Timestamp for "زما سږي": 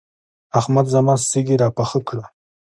0.93-1.55